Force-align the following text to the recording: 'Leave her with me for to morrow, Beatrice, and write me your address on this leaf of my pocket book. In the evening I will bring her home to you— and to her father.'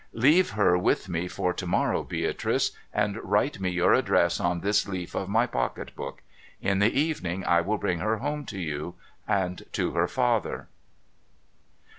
'Leave 0.27 0.49
her 0.57 0.75
with 0.79 1.07
me 1.07 1.27
for 1.27 1.53
to 1.53 1.67
morrow, 1.67 2.01
Beatrice, 2.01 2.71
and 2.91 3.19
write 3.23 3.59
me 3.59 3.69
your 3.69 3.93
address 3.93 4.39
on 4.39 4.61
this 4.61 4.87
leaf 4.87 5.13
of 5.13 5.29
my 5.29 5.45
pocket 5.45 5.95
book. 5.95 6.23
In 6.59 6.79
the 6.79 6.91
evening 6.91 7.45
I 7.45 7.61
will 7.61 7.77
bring 7.77 7.99
her 7.99 8.17
home 8.17 8.43
to 8.45 8.59
you— 8.59 8.95
and 9.37 9.61
to 9.73 9.91
her 9.91 10.07
father.' 10.07 10.69